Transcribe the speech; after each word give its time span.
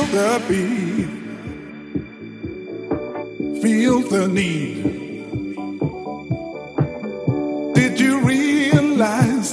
Feel 0.00 0.08
the 0.12 0.40
beat, 0.48 1.08
feel 3.60 4.00
the 4.00 4.28
need. 4.28 4.82
Did 7.74 8.00
you 8.00 8.20
realize 8.20 9.50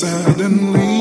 suddenly? 0.00 0.97